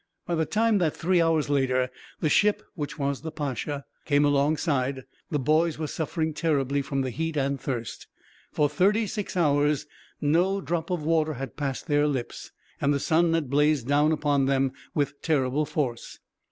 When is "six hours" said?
9.05-9.85